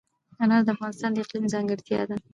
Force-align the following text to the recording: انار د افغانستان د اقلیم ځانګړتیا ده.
انار 0.43 0.61
د 0.65 0.69
افغانستان 0.75 1.11
د 1.13 1.17
اقلیم 1.23 1.45
ځانګړتیا 1.53 2.01
ده. 2.09 2.15